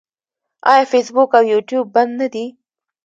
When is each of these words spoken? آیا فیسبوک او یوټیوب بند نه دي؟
آیا 0.71 0.83
فیسبوک 0.91 1.29
او 1.37 1.43
یوټیوب 1.53 1.85
بند 1.95 2.11
نه 2.21 2.27
دي؟ 2.33 2.45